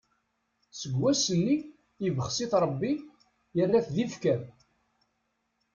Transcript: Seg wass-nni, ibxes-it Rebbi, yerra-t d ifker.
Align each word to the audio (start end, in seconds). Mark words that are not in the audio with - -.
Seg 0.79 0.93
wass-nni, 0.99 1.57
ibxes-it 2.07 2.53
Rebbi, 2.63 2.91
yerra-t 3.57 3.87
d 3.95 3.97
ifker. 4.05 4.41